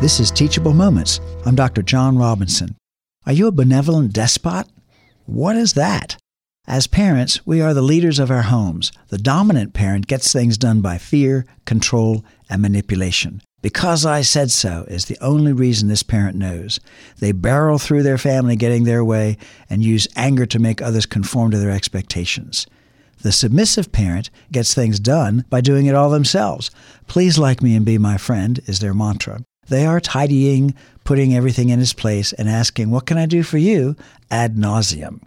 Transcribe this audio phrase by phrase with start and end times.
[0.00, 1.20] This is Teachable Moments.
[1.44, 1.82] I'm Dr.
[1.82, 2.76] John Robinson.
[3.26, 4.68] Are you a benevolent despot?
[5.26, 6.16] What is that?
[6.68, 8.92] As parents, we are the leaders of our homes.
[9.08, 13.42] The dominant parent gets things done by fear, control, and manipulation.
[13.60, 16.78] Because I said so is the only reason this parent knows.
[17.18, 19.36] They barrel through their family getting their way
[19.68, 22.68] and use anger to make others conform to their expectations.
[23.22, 26.70] The submissive parent gets things done by doing it all themselves.
[27.08, 29.40] Please like me and be my friend is their mantra.
[29.68, 33.58] They are tidying, putting everything in its place, and asking, What can I do for
[33.58, 33.96] you?
[34.30, 35.20] ad nauseum.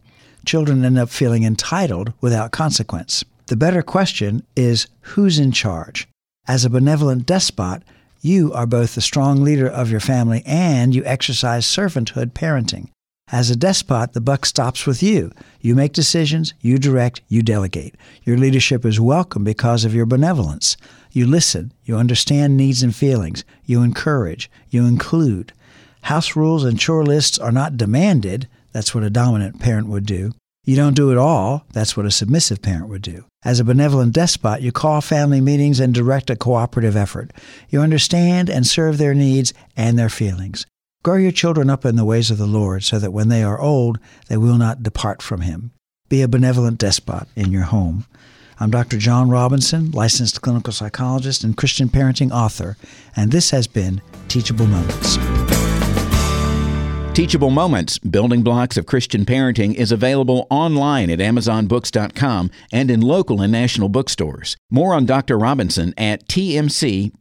[0.45, 3.23] Children end up feeling entitled without consequence.
[3.47, 6.07] The better question is who's in charge?
[6.47, 7.83] As a benevolent despot,
[8.21, 12.89] you are both the strong leader of your family and you exercise servanthood parenting.
[13.31, 15.31] As a despot, the buck stops with you.
[15.61, 17.95] You make decisions, you direct, you delegate.
[18.23, 20.75] Your leadership is welcome because of your benevolence.
[21.13, 25.53] You listen, you understand needs and feelings, you encourage, you include.
[26.01, 30.33] House rules and chore lists are not demanded, that's what a dominant parent would do.
[30.65, 33.23] You don't do it all, that's what a submissive parent would do.
[33.43, 37.31] As a benevolent despot, you call family meetings and direct a cooperative effort.
[37.69, 40.65] You understand and serve their needs and their feelings.
[41.03, 43.59] Grow your children up in the ways of the Lord so that when they are
[43.59, 45.71] old, they will not depart from him.
[46.09, 48.05] Be a benevolent despot in your home.
[48.59, 48.99] I'm Dr.
[48.99, 52.77] John Robinson, licensed clinical psychologist and Christian parenting author,
[53.15, 55.17] and this has been Teachable Moments.
[57.15, 63.41] Teachable Moments, Building Blocks of Christian Parenting, is available online at AmazonBooks.com and in local
[63.41, 64.55] and national bookstores.
[64.69, 65.39] More on Dr.
[65.39, 67.11] Robinson at tmcpinc.com.